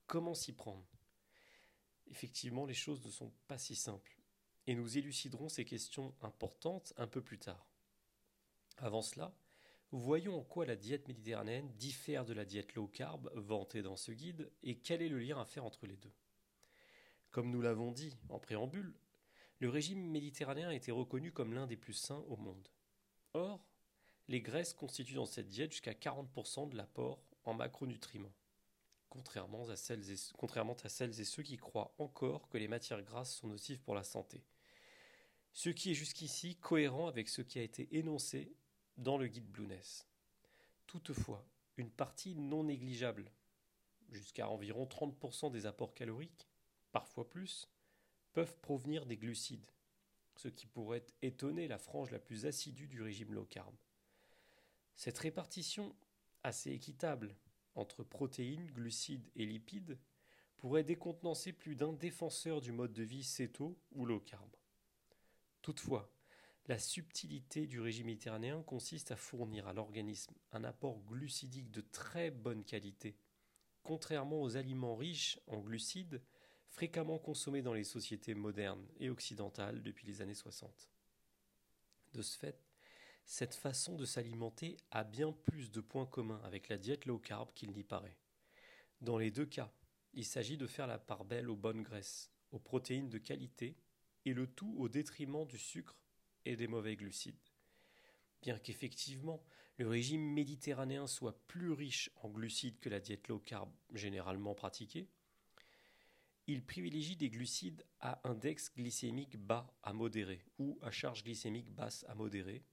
Comment 0.07 0.35
s'y 0.35 0.53
prendre? 0.53 0.87
Effectivement, 2.07 2.67
les 2.67 2.75
choses 2.75 3.05
ne 3.05 3.11
sont 3.11 3.33
pas 3.47 3.59
si 3.59 3.75
simples. 3.75 4.19
Et 4.67 4.75
nous 4.75 4.99
éluciderons 4.99 5.49
ces 5.49 5.65
questions 5.65 6.15
importantes 6.21 6.93
un 6.97 7.07
peu 7.07 7.23
plus 7.23 7.39
tard. 7.39 7.67
Avant 8.77 9.03
cela, 9.03 9.35
voyons 9.91 10.39
en 10.39 10.45
quoi 10.45 10.67
la 10.67 10.77
diète 10.77 11.09
méditerranéenne 11.09 11.73
diffère 11.77 12.25
de 12.25 12.35
la 12.35 12.45
diète 12.45 12.75
low 12.75 12.87
carb 12.87 13.31
vantée 13.35 13.83
dans 13.83 13.97
ce 13.97 14.13
guide 14.13 14.51
et 14.63 14.79
quel 14.79 15.03
est 15.03 15.09
le 15.09 15.19
lien 15.19 15.41
à 15.41 15.45
faire 15.45 15.65
entre 15.65 15.87
les 15.87 15.97
deux. 15.97 16.13
Comme 17.31 17.51
nous 17.51 17.61
l'avons 17.61 17.93
dit 17.93 18.17
en 18.29 18.39
préambule, 18.39 18.95
le 19.61 19.69
régime 19.69 20.11
méditerranéen 20.11 20.69
a 20.69 20.75
été 20.75 20.93
reconnu 20.93 21.33
comme 21.33 21.55
l'un 21.55 21.67
des 21.67 21.77
plus 21.77 21.95
sains 21.95 22.25
au 22.29 22.37
monde. 22.37 22.69
Or, 23.35 23.68
les 24.29 24.41
graisses 24.41 24.75
constituent 24.75 25.15
dans 25.15 25.27
cette 25.27 25.49
diète 25.49 25.73
jusqu'à 25.73 25.93
40% 25.93 26.69
de 26.69 26.77
l'apport 26.77 27.23
en 27.45 27.55
macronutriments 27.55 28.33
contrairement 29.09 29.69
à, 29.69 29.77
celles 29.77 30.11
et, 31.21 31.25
ceux 31.25 31.43
qui 31.43 31.57
croient 31.57 31.95
encore 31.99 32.49
que 32.49 32.59
les 32.59 32.69
matières 32.69 33.03
grasses 33.03 33.35
sont 33.35 33.49
nocives 33.49 33.81
pour 33.81 33.95
la 33.95 34.05
santé. 34.05 34.43
Ce 35.53 35.71
qui 35.71 35.91
est 35.91 35.95
jusqu'ici 35.95 36.57
cohérent 36.57 37.09
avec 37.09 37.29
ce 37.29 37.43
qui 37.43 37.59
a 37.59 37.63
été 37.63 37.89
énoncé 37.97 38.53
dans 38.97 39.19
le 39.19 39.27
guide 39.27 39.51
Blueness. 39.51 40.07
Toutefois, 40.87 41.45
une 41.77 41.91
partie 41.91 42.35
non 42.35 42.65
négligeable, 42.65 43.31
jusqu'à 44.11 44.49
environ 44.49 44.85
30% 44.85 45.51
des 45.51 45.67
apports 45.67 45.95
caloriques, 45.95 46.49
parfois 46.93 47.29
plus, 47.29 47.69
peuvent 48.33 48.57
provenir 48.59 49.07
des 49.07 49.17
glucides, 49.17 49.71
ce 50.37 50.49
qui 50.49 50.67
pourrait 50.67 51.05
étonner 51.23 51.67
la 51.67 51.79
frange 51.79 52.11
la 52.11 52.19
plus 52.19 52.47
assidue 52.47 52.89
du 52.89 53.03
régime 53.03 53.35
low 53.35 53.45
carb. 53.45 53.75
Cette 54.99 55.19
répartition 55.19 55.95
assez 56.43 56.73
équitable 56.73 57.37
entre 57.77 58.03
protéines, 58.03 58.67
glucides 58.73 59.31
et 59.37 59.47
lipides 59.47 59.97
pourrait 60.57 60.83
décontenancer 60.83 61.53
plus 61.53 61.77
d'un 61.77 61.93
défenseur 61.93 62.61
du 62.61 62.73
mode 62.73 62.93
de 62.93 63.05
vie 63.05 63.23
céto 63.23 63.79
ou 63.93 64.05
low 64.05 64.19
carb. 64.19 64.51
Toutefois, 65.63 66.13
la 66.67 66.81
subtilité 66.81 67.69
du 67.69 67.79
régime 67.79 68.07
méditerranéen 68.07 68.65
consiste 68.65 69.13
à 69.13 69.17
fournir 69.17 69.69
à 69.69 69.73
l'organisme 69.73 70.35
un 70.51 70.65
apport 70.65 70.99
glucidique 71.05 71.71
de 71.71 71.81
très 71.81 72.33
bonne 72.33 72.65
qualité, 72.65 73.17
contrairement 73.85 74.43
aux 74.43 74.57
aliments 74.57 74.97
riches 74.97 75.39
en 75.47 75.61
glucides 75.61 76.21
fréquemment 76.71 77.21
consommés 77.21 77.63
dans 77.63 77.73
les 77.73 77.85
sociétés 77.85 78.35
modernes 78.35 78.89
et 78.99 79.11
occidentales 79.11 79.81
depuis 79.81 80.09
les 80.09 80.23
années 80.23 80.35
60. 80.35 80.91
De 82.15 82.23
ce 82.23 82.37
fait, 82.37 82.68
cette 83.31 83.55
façon 83.55 83.95
de 83.95 84.07
s'alimenter 84.07 84.79
a 84.91 85.05
bien 85.05 85.33
plus 85.33 85.71
de 85.71 85.83
points 85.83 86.07
communs 86.07 86.41
avec 86.45 86.71
la 86.71 86.79
diète 86.79 87.05
low 87.05 87.19
carb 87.19 87.53
qu'il 87.53 87.73
n'y 87.73 87.85
paraît. 87.85 88.17
Dans 89.03 89.19
les 89.19 89.31
deux 89.31 89.45
cas, 89.45 89.71
il 90.15 90.25
s'agit 90.25 90.57
de 90.57 90.67
faire 90.67 90.87
la 90.87 90.99
part 90.99 91.27
belle 91.27 91.51
aux 91.51 91.55
bonnes 91.55 91.83
graisses, 91.83 92.33
aux 92.53 92.59
protéines 92.59 93.11
de 93.11 93.19
qualité, 93.19 93.77
et 94.25 94.33
le 94.33 94.47
tout 94.47 94.75
au 94.79 94.89
détriment 94.89 95.47
du 95.47 95.59
sucre 95.59 96.01
et 96.47 96.57
des 96.57 96.69
mauvais 96.69 96.97
glucides. 96.97 97.37
Bien 98.41 98.59
qu'effectivement 98.59 99.45
le 99.77 99.87
régime 99.87 100.33
méditerranéen 100.33 101.07
soit 101.07 101.39
plus 101.49 101.71
riche 101.71 102.11
en 102.23 102.31
glucides 102.31 102.81
que 102.81 102.89
la 102.89 102.99
diète 102.99 103.29
low 103.29 103.41
carb 103.41 103.71
généralement 103.93 104.55
pratiquée, 104.55 105.07
il 106.47 106.65
privilégie 106.65 107.17
des 107.17 107.29
glucides 107.29 107.85
à 108.01 108.27
index 108.27 108.73
glycémique 108.75 109.37
bas 109.37 109.71
à 109.83 109.93
modéré 109.93 110.47
ou 110.59 110.79
à 110.81 110.91
charge 110.91 111.25
glycémique 111.25 111.71
basse 111.71 112.07
à 112.09 112.15
modérée, 112.15 112.65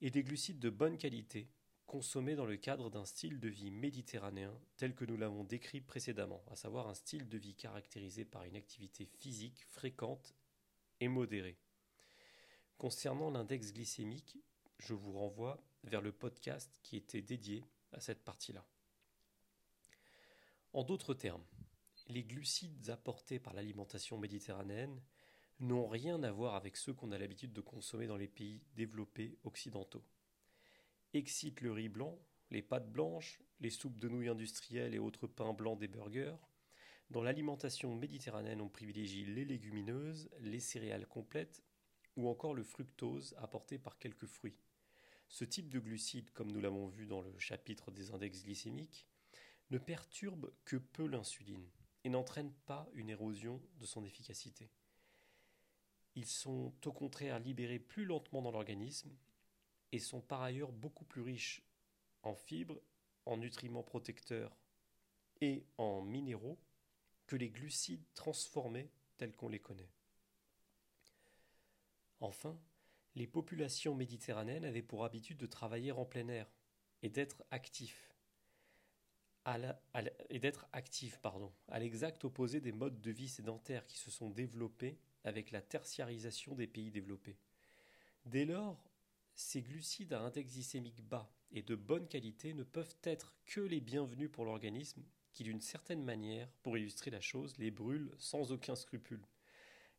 et 0.00 0.10
des 0.10 0.22
glucides 0.22 0.58
de 0.58 0.70
bonne 0.70 0.96
qualité, 0.96 1.48
consommés 1.86 2.36
dans 2.36 2.46
le 2.46 2.56
cadre 2.56 2.88
d'un 2.88 3.04
style 3.04 3.40
de 3.40 3.48
vie 3.48 3.70
méditerranéen 3.70 4.56
tel 4.76 4.94
que 4.94 5.04
nous 5.04 5.16
l'avons 5.16 5.44
décrit 5.44 5.80
précédemment, 5.80 6.44
à 6.48 6.56
savoir 6.56 6.88
un 6.88 6.94
style 6.94 7.28
de 7.28 7.36
vie 7.36 7.54
caractérisé 7.54 8.24
par 8.24 8.44
une 8.44 8.56
activité 8.56 9.04
physique 9.04 9.66
fréquente 9.68 10.34
et 11.00 11.08
modérée. 11.08 11.58
Concernant 12.78 13.30
l'index 13.30 13.72
glycémique, 13.72 14.38
je 14.78 14.94
vous 14.94 15.12
renvoie 15.12 15.62
vers 15.84 16.00
le 16.00 16.12
podcast 16.12 16.78
qui 16.82 16.96
était 16.96 17.22
dédié 17.22 17.64
à 17.92 18.00
cette 18.00 18.22
partie-là. 18.22 18.64
En 20.72 20.84
d'autres 20.84 21.14
termes, 21.14 21.44
les 22.06 22.22
glucides 22.22 22.90
apportés 22.90 23.38
par 23.38 23.52
l'alimentation 23.52 24.16
méditerranéenne 24.18 25.02
n'ont 25.60 25.86
rien 25.86 26.22
à 26.22 26.32
voir 26.32 26.54
avec 26.54 26.76
ceux 26.76 26.94
qu'on 26.94 27.12
a 27.12 27.18
l'habitude 27.18 27.52
de 27.52 27.60
consommer 27.60 28.06
dans 28.06 28.16
les 28.16 28.28
pays 28.28 28.62
développés 28.74 29.38
occidentaux. 29.44 30.02
Excite 31.12 31.60
le 31.60 31.72
riz 31.72 31.88
blanc, 31.88 32.18
les 32.50 32.62
pâtes 32.62 32.90
blanches, 32.90 33.40
les 33.60 33.70
soupes 33.70 33.98
de 33.98 34.08
nouilles 34.08 34.28
industrielles 34.28 34.94
et 34.94 34.98
autres 34.98 35.26
pains 35.26 35.52
blancs 35.52 35.78
des 35.78 35.88
burgers. 35.88 36.36
Dans 37.10 37.22
l'alimentation 37.22 37.94
méditerranéenne, 37.94 38.62
on 38.62 38.68
privilégie 38.68 39.24
les 39.24 39.44
légumineuses, 39.44 40.30
les 40.40 40.60
céréales 40.60 41.06
complètes 41.06 41.62
ou 42.16 42.28
encore 42.28 42.54
le 42.54 42.62
fructose 42.62 43.34
apporté 43.38 43.78
par 43.78 43.98
quelques 43.98 44.26
fruits. 44.26 44.56
Ce 45.28 45.44
type 45.44 45.68
de 45.68 45.78
glucides, 45.78 46.30
comme 46.30 46.50
nous 46.50 46.60
l'avons 46.60 46.88
vu 46.88 47.06
dans 47.06 47.20
le 47.20 47.38
chapitre 47.38 47.90
des 47.90 48.12
index 48.12 48.44
glycémiques, 48.44 49.06
ne 49.70 49.78
perturbe 49.78 50.52
que 50.64 50.76
peu 50.76 51.06
l'insuline 51.06 51.68
et 52.04 52.08
n'entraîne 52.08 52.52
pas 52.66 52.88
une 52.94 53.10
érosion 53.10 53.62
de 53.78 53.86
son 53.86 54.04
efficacité. 54.04 54.70
Ils 56.20 56.26
sont 56.26 56.74
au 56.84 56.92
contraire 56.92 57.38
libérés 57.38 57.78
plus 57.78 58.04
lentement 58.04 58.42
dans 58.42 58.50
l'organisme 58.50 59.10
et 59.90 59.98
sont 59.98 60.20
par 60.20 60.42
ailleurs 60.42 60.70
beaucoup 60.70 61.06
plus 61.06 61.22
riches 61.22 61.62
en 62.22 62.34
fibres, 62.34 62.78
en 63.24 63.38
nutriments 63.38 63.82
protecteurs 63.82 64.54
et 65.40 65.64
en 65.78 66.02
minéraux 66.02 66.58
que 67.26 67.36
les 67.36 67.48
glucides 67.48 68.04
transformés 68.12 68.90
tels 69.16 69.34
qu'on 69.34 69.48
les 69.48 69.60
connaît. 69.60 69.88
Enfin, 72.20 72.60
les 73.14 73.26
populations 73.26 73.94
méditerranéennes 73.94 74.66
avaient 74.66 74.82
pour 74.82 75.06
habitude 75.06 75.38
de 75.38 75.46
travailler 75.46 75.90
en 75.90 76.04
plein 76.04 76.28
air 76.28 76.52
et 77.00 77.08
d'être 77.08 77.42
actifs. 77.50 78.12
actifs, 80.72 81.18
pardon, 81.22 81.50
à 81.68 81.78
l'exact 81.78 82.26
opposé 82.26 82.60
des 82.60 82.72
modes 82.72 83.00
de 83.00 83.10
vie 83.10 83.30
sédentaires 83.30 83.86
qui 83.86 83.96
se 83.96 84.10
sont 84.10 84.28
développés 84.28 84.98
avec 85.24 85.50
la 85.50 85.62
tertiarisation 85.62 86.54
des 86.54 86.66
pays 86.66 86.90
développés. 86.90 87.36
Dès 88.26 88.44
lors, 88.44 88.82
ces 89.34 89.62
glucides 89.62 90.12
à 90.12 90.20
index 90.20 90.52
glycémique 90.52 91.02
bas 91.02 91.32
et 91.52 91.62
de 91.62 91.74
bonne 91.74 92.06
qualité 92.06 92.54
ne 92.54 92.62
peuvent 92.62 92.96
être 93.04 93.34
que 93.46 93.60
les 93.60 93.80
bienvenus 93.80 94.30
pour 94.30 94.44
l'organisme 94.44 95.02
qui 95.32 95.44
d'une 95.44 95.60
certaine 95.60 96.02
manière, 96.02 96.48
pour 96.62 96.76
illustrer 96.76 97.10
la 97.10 97.20
chose, 97.20 97.56
les 97.58 97.70
brûle 97.70 98.12
sans 98.18 98.52
aucun 98.52 98.74
scrupule. 98.74 99.24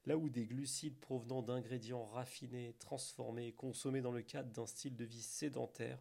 Là 0.05 0.17
où 0.17 0.29
des 0.29 0.45
glucides 0.45 0.99
provenant 0.99 1.41
d'ingrédients 1.41 2.05
raffinés, 2.05 2.75
transformés, 2.79 3.53
consommés 3.53 4.01
dans 4.01 4.11
le 4.11 4.23
cadre 4.23 4.51
d'un 4.51 4.65
style 4.65 4.95
de 4.95 5.05
vie 5.05 5.21
sédentaire, 5.21 5.99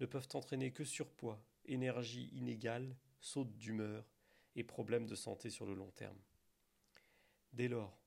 ne 0.00 0.06
peuvent 0.06 0.28
entraîner 0.34 0.72
que 0.72 0.84
surpoids, 0.84 1.42
énergie 1.66 2.30
inégale, 2.32 2.96
saute 3.20 3.56
d'humeur 3.58 4.04
et 4.56 4.64
problèmes 4.64 5.06
de 5.06 5.14
santé 5.14 5.50
sur 5.50 5.66
le 5.66 5.74
long 5.74 5.90
terme. 5.90 6.18
Dès 7.52 7.68
lors, 7.68 7.97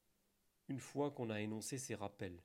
une 0.71 0.79
fois 0.79 1.11
qu'on 1.11 1.29
a 1.29 1.41
énoncé 1.41 1.77
ces 1.77 1.95
rappels, 1.95 2.41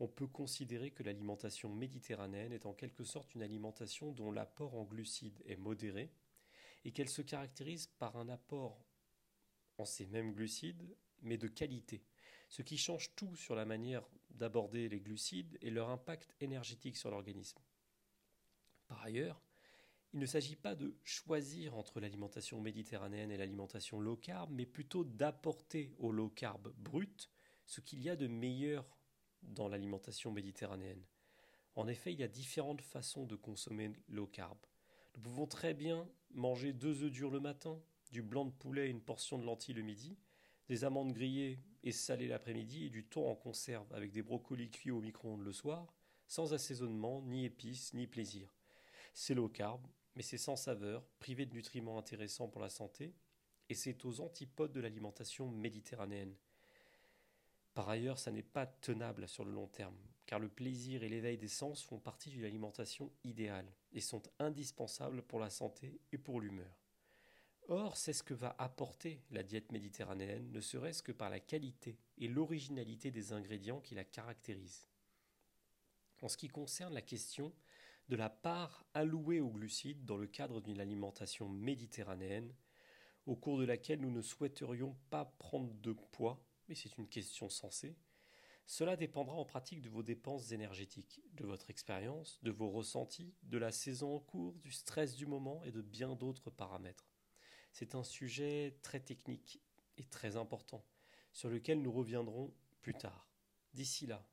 on 0.00 0.08
peut 0.08 0.26
considérer 0.26 0.90
que 0.90 1.04
l'alimentation 1.04 1.72
méditerranéenne 1.72 2.52
est 2.52 2.66
en 2.66 2.74
quelque 2.74 3.04
sorte 3.04 3.32
une 3.36 3.44
alimentation 3.44 4.10
dont 4.10 4.32
l'apport 4.32 4.74
en 4.74 4.82
glucides 4.82 5.40
est 5.46 5.56
modéré 5.56 6.10
et 6.84 6.90
qu'elle 6.90 7.08
se 7.08 7.22
caractérise 7.22 7.86
par 7.86 8.16
un 8.16 8.28
apport 8.28 8.84
en 9.78 9.84
ces 9.84 10.06
mêmes 10.06 10.32
glucides, 10.32 10.96
mais 11.22 11.38
de 11.38 11.46
qualité, 11.46 12.02
ce 12.48 12.62
qui 12.62 12.76
change 12.76 13.14
tout 13.14 13.36
sur 13.36 13.54
la 13.54 13.66
manière 13.66 14.02
d'aborder 14.30 14.88
les 14.88 14.98
glucides 14.98 15.56
et 15.60 15.70
leur 15.70 15.90
impact 15.90 16.34
énergétique 16.40 16.96
sur 16.96 17.12
l'organisme. 17.12 17.60
Par 18.88 19.00
ailleurs, 19.04 19.40
il 20.12 20.18
ne 20.18 20.26
s'agit 20.26 20.56
pas 20.56 20.74
de 20.74 20.96
choisir 21.04 21.76
entre 21.76 22.00
l'alimentation 22.00 22.60
méditerranéenne 22.60 23.30
et 23.30 23.36
l'alimentation 23.36 24.00
low 24.00 24.16
carb, 24.16 24.50
mais 24.50 24.66
plutôt 24.66 25.04
d'apporter 25.04 25.94
au 25.98 26.10
low 26.10 26.30
carb 26.30 26.74
brut 26.76 27.30
ce 27.70 27.80
qu'il 27.80 28.02
y 28.02 28.10
a 28.10 28.16
de 28.16 28.26
meilleur 28.26 28.84
dans 29.42 29.68
l'alimentation 29.68 30.32
méditerranéenne. 30.32 31.04
En 31.76 31.86
effet, 31.86 32.12
il 32.12 32.18
y 32.18 32.24
a 32.24 32.28
différentes 32.28 32.80
façons 32.80 33.26
de 33.26 33.36
consommer 33.36 33.92
low 34.08 34.26
carb. 34.26 34.58
Nous 35.14 35.22
pouvons 35.22 35.46
très 35.46 35.72
bien 35.72 36.08
manger 36.32 36.72
deux 36.72 37.04
œufs 37.04 37.12
durs 37.12 37.30
le 37.30 37.38
matin, 37.38 37.80
du 38.10 38.22
blanc 38.22 38.44
de 38.44 38.50
poulet 38.50 38.88
et 38.88 38.90
une 38.90 39.00
portion 39.00 39.38
de 39.38 39.44
lentilles 39.44 39.76
le 39.76 39.82
midi, 39.82 40.18
des 40.66 40.82
amandes 40.82 41.12
grillées 41.12 41.60
et 41.84 41.92
salées 41.92 42.26
l'après-midi 42.26 42.86
et 42.86 42.90
du 42.90 43.04
thon 43.04 43.30
en 43.30 43.36
conserve 43.36 43.86
avec 43.94 44.10
des 44.10 44.22
brocolis 44.22 44.72
cuits 44.72 44.90
au 44.90 45.00
micro-ondes 45.00 45.44
le 45.44 45.52
soir, 45.52 45.94
sans 46.26 46.52
assaisonnement, 46.52 47.22
ni 47.22 47.44
épices, 47.44 47.94
ni 47.94 48.08
plaisir. 48.08 48.52
C'est 49.14 49.34
low 49.34 49.48
carb, 49.48 49.86
mais 50.16 50.22
c'est 50.22 50.38
sans 50.38 50.56
saveur, 50.56 51.06
privé 51.20 51.46
de 51.46 51.54
nutriments 51.54 51.98
intéressants 51.98 52.48
pour 52.48 52.62
la 52.62 52.68
santé, 52.68 53.14
et 53.68 53.74
c'est 53.74 54.04
aux 54.04 54.20
antipodes 54.20 54.72
de 54.72 54.80
l'alimentation 54.80 55.48
méditerranéenne. 55.48 56.34
Par 57.74 57.88
ailleurs, 57.88 58.18
ça 58.18 58.32
n'est 58.32 58.42
pas 58.42 58.66
tenable 58.66 59.28
sur 59.28 59.44
le 59.44 59.52
long 59.52 59.68
terme, 59.68 59.96
car 60.26 60.38
le 60.38 60.48
plaisir 60.48 61.02
et 61.02 61.08
l'éveil 61.08 61.38
des 61.38 61.48
sens 61.48 61.82
font 61.82 61.98
partie 61.98 62.30
d'une 62.30 62.44
alimentation 62.44 63.12
idéale 63.24 63.72
et 63.92 64.00
sont 64.00 64.22
indispensables 64.38 65.22
pour 65.22 65.38
la 65.38 65.50
santé 65.50 66.00
et 66.12 66.18
pour 66.18 66.40
l'humeur. 66.40 66.80
Or, 67.68 67.96
c'est 67.96 68.12
ce 68.12 68.24
que 68.24 68.34
va 68.34 68.56
apporter 68.58 69.22
la 69.30 69.44
diète 69.44 69.70
méditerranéenne, 69.70 70.50
ne 70.50 70.60
serait-ce 70.60 71.04
que 71.04 71.12
par 71.12 71.30
la 71.30 71.38
qualité 71.38 71.98
et 72.18 72.26
l'originalité 72.26 73.12
des 73.12 73.32
ingrédients 73.32 73.80
qui 73.80 73.94
la 73.94 74.04
caractérisent. 74.04 74.88
En 76.22 76.28
ce 76.28 76.36
qui 76.36 76.48
concerne 76.48 76.92
la 76.92 77.02
question 77.02 77.54
de 78.08 78.16
la 78.16 78.28
part 78.28 78.84
allouée 78.92 79.40
aux 79.40 79.50
glucides 79.50 80.04
dans 80.04 80.16
le 80.16 80.26
cadre 80.26 80.60
d'une 80.60 80.80
alimentation 80.80 81.48
méditerranéenne, 81.48 82.52
au 83.26 83.36
cours 83.36 83.58
de 83.58 83.64
laquelle 83.64 84.00
nous 84.00 84.10
ne 84.10 84.20
souhaiterions 84.20 84.96
pas 85.08 85.24
prendre 85.38 85.72
de 85.74 85.92
poids, 85.92 86.44
mais 86.70 86.76
c'est 86.76 86.96
une 86.98 87.08
question 87.08 87.48
sensée, 87.48 87.96
cela 88.64 88.96
dépendra 88.96 89.34
en 89.34 89.44
pratique 89.44 89.82
de 89.82 89.88
vos 89.88 90.04
dépenses 90.04 90.52
énergétiques, 90.52 91.20
de 91.34 91.44
votre 91.44 91.68
expérience, 91.68 92.38
de 92.44 92.52
vos 92.52 92.70
ressentis, 92.70 93.34
de 93.42 93.58
la 93.58 93.72
saison 93.72 94.14
en 94.14 94.20
cours, 94.20 94.54
du 94.60 94.70
stress 94.70 95.16
du 95.16 95.26
moment 95.26 95.64
et 95.64 95.72
de 95.72 95.82
bien 95.82 96.14
d'autres 96.14 96.48
paramètres. 96.48 97.10
C'est 97.72 97.96
un 97.96 98.04
sujet 98.04 98.78
très 98.82 99.00
technique 99.00 99.60
et 99.98 100.04
très 100.04 100.36
important, 100.36 100.84
sur 101.32 101.50
lequel 101.50 101.82
nous 101.82 101.90
reviendrons 101.90 102.54
plus 102.80 102.94
tard. 102.94 103.28
D'ici 103.74 104.06
là, 104.06 104.24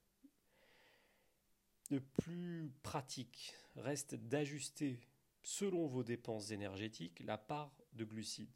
le 1.90 2.02
plus 2.02 2.72
pratique 2.84 3.56
reste 3.76 4.14
d'ajuster, 4.14 5.00
selon 5.42 5.88
vos 5.88 6.04
dépenses 6.04 6.52
énergétiques, 6.52 7.20
la 7.22 7.40
part 7.40 7.76
de 7.94 8.06
glucides, 8.06 8.54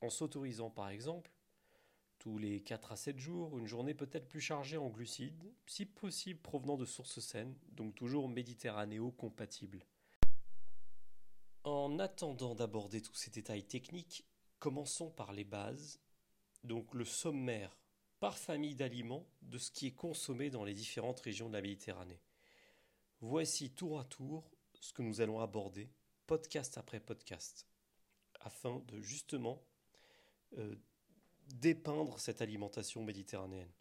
en 0.00 0.08
s'autorisant 0.08 0.70
par 0.70 0.88
exemple 0.88 1.30
tous 2.20 2.36
les 2.36 2.60
4 2.62 2.92
à 2.92 2.96
7 2.96 3.18
jours, 3.18 3.58
une 3.58 3.66
journée 3.66 3.94
peut-être 3.94 4.28
plus 4.28 4.42
chargée 4.42 4.76
en 4.76 4.90
glucides, 4.90 5.52
si 5.66 5.86
possible 5.86 6.38
provenant 6.38 6.76
de 6.76 6.84
sources 6.84 7.18
saines, 7.18 7.56
donc 7.72 7.94
toujours 7.94 8.28
méditerranéo-compatibles. 8.28 9.86
En 11.64 11.98
attendant 11.98 12.54
d'aborder 12.54 13.00
tous 13.00 13.14
ces 13.14 13.30
détails 13.30 13.64
techniques, 13.64 14.26
commençons 14.58 15.10
par 15.10 15.32
les 15.32 15.44
bases, 15.44 15.98
donc 16.62 16.94
le 16.94 17.06
sommaire 17.06 17.74
par 18.20 18.36
famille 18.36 18.74
d'aliments 18.74 19.26
de 19.40 19.56
ce 19.56 19.70
qui 19.70 19.86
est 19.86 19.94
consommé 19.94 20.50
dans 20.50 20.64
les 20.64 20.74
différentes 20.74 21.20
régions 21.20 21.48
de 21.48 21.54
la 21.54 21.62
Méditerranée. 21.62 22.20
Voici 23.22 23.70
tour 23.70 23.98
à 23.98 24.04
tour 24.04 24.50
ce 24.78 24.92
que 24.92 25.00
nous 25.00 25.22
allons 25.22 25.40
aborder, 25.40 25.90
podcast 26.26 26.76
après 26.76 27.00
podcast, 27.00 27.66
afin 28.40 28.82
de 28.88 29.00
justement 29.00 29.62
euh, 30.58 30.76
dépeindre 31.54 32.18
cette 32.18 32.42
alimentation 32.42 33.02
méditerranéenne. 33.02 33.72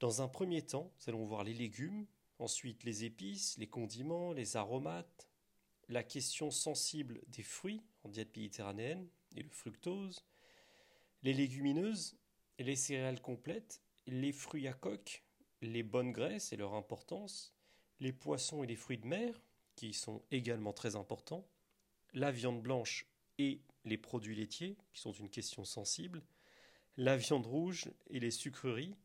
Dans 0.00 0.22
un 0.22 0.28
premier 0.28 0.62
temps, 0.62 0.92
nous 0.98 1.08
allons 1.08 1.24
voir 1.24 1.44
les 1.44 1.54
légumes, 1.54 2.06
ensuite 2.38 2.84
les 2.84 3.04
épices, 3.04 3.58
les 3.58 3.66
condiments, 3.66 4.32
les 4.32 4.56
aromates, 4.56 5.28
la 5.88 6.02
question 6.02 6.50
sensible 6.50 7.20
des 7.28 7.42
fruits 7.42 7.82
en 8.04 8.08
diète 8.08 8.36
méditerranéenne 8.36 9.08
et 9.36 9.42
le 9.42 9.50
fructose, 9.50 10.24
les 11.22 11.32
légumineuses, 11.32 12.16
les 12.58 12.76
céréales 12.76 13.20
complètes, 13.20 13.80
les 14.06 14.32
fruits 14.32 14.68
à 14.68 14.72
coque, 14.72 15.24
les 15.62 15.82
bonnes 15.82 16.12
graisses 16.12 16.52
et 16.52 16.56
leur 16.56 16.74
importance, 16.74 17.54
les 18.00 18.12
poissons 18.12 18.62
et 18.62 18.66
les 18.66 18.76
fruits 18.76 18.98
de 18.98 19.06
mer, 19.06 19.42
qui 19.74 19.92
sont 19.92 20.22
également 20.30 20.72
très 20.72 20.96
importants, 20.96 21.46
la 22.12 22.30
viande 22.30 22.62
blanche 22.62 23.06
et 23.38 23.62
les 23.84 23.98
produits 23.98 24.36
laitiers, 24.36 24.76
qui 24.92 25.00
sont 25.00 25.12
une 25.12 25.30
question 25.30 25.64
sensible, 25.64 26.22
la 26.98 27.16
viande 27.16 27.46
rouge 27.46 27.88
et 28.10 28.18
les 28.18 28.32
sucreries, 28.32 28.96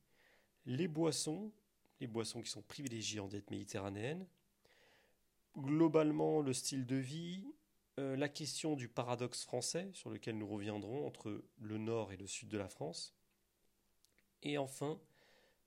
les 0.66 0.88
boissons, 0.88 1.52
les 2.00 2.08
boissons 2.08 2.42
qui 2.42 2.50
sont 2.50 2.64
privilégiées 2.64 3.20
en 3.20 3.28
diète 3.28 3.52
méditerranéenne, 3.52 4.26
globalement 5.56 6.42
le 6.42 6.54
style 6.54 6.88
de 6.88 6.96
vie, 6.96 7.46
euh, 8.00 8.16
la 8.16 8.30
question 8.30 8.76
du 8.76 8.90
paradoxe 8.90 9.44
français 9.44 9.92
sur 9.94 10.10
lequel 10.10 10.40
nous 10.40 10.48
reviendrons 10.48 11.06
entre 11.06 11.44
le 11.60 11.78
nord 11.78 12.12
et 12.12 12.18
le 12.18 12.26
sud 12.26 12.50
de 12.50 12.58
la 12.58 12.68
France, 12.68 13.16
et 14.42 14.58
enfin, 14.58 15.00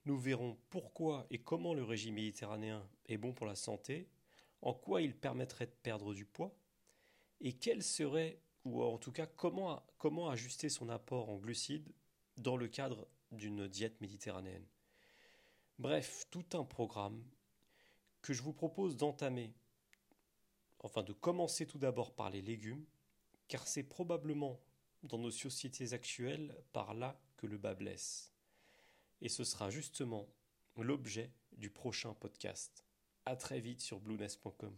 nous 0.04 0.18
verrons 0.18 0.58
pourquoi 0.68 1.28
et 1.30 1.38
comment 1.38 1.74
le 1.74 1.84
régime 1.84 2.16
méditerranéen 2.16 2.84
est 3.06 3.18
bon 3.18 3.32
pour 3.32 3.46
la 3.46 3.54
santé, 3.54 4.08
en 4.62 4.74
quoi 4.74 5.00
il 5.00 5.14
permettrait 5.14 5.66
de 5.66 5.76
perdre 5.84 6.12
du 6.12 6.24
poids, 6.24 6.52
et 7.40 7.52
quel 7.52 7.84
serait, 7.84 8.40
ou 8.64 8.82
en 8.82 8.98
tout 8.98 9.12
cas 9.12 9.26
comment 9.26 10.28
ajuster 10.28 10.68
son 10.68 10.88
apport 10.88 11.30
en 11.30 11.36
glucides 11.36 11.92
dans 12.36 12.56
le 12.56 12.68
cadre 12.68 13.08
d'une 13.32 13.68
diète 13.68 14.00
méditerranéenne. 14.00 14.66
Bref, 15.78 16.24
tout 16.30 16.46
un 16.54 16.64
programme 16.64 17.22
que 18.22 18.32
je 18.32 18.42
vous 18.42 18.52
propose 18.52 18.96
d'entamer, 18.96 19.54
enfin 20.80 21.02
de 21.02 21.12
commencer 21.12 21.66
tout 21.66 21.78
d'abord 21.78 22.14
par 22.14 22.30
les 22.30 22.42
légumes, 22.42 22.84
car 23.48 23.66
c'est 23.66 23.82
probablement 23.82 24.60
dans 25.02 25.18
nos 25.18 25.30
sociétés 25.30 25.92
actuelles 25.92 26.56
par 26.72 26.94
là 26.94 27.20
que 27.36 27.46
le 27.46 27.58
bas 27.58 27.74
blesse. 27.74 28.32
Et 29.20 29.28
ce 29.28 29.44
sera 29.44 29.70
justement 29.70 30.28
l'objet 30.76 31.32
du 31.52 31.70
prochain 31.70 32.14
podcast. 32.14 32.84
À 33.24 33.36
très 33.36 33.60
vite 33.60 33.80
sur 33.80 34.00
blueness.com. 34.00 34.76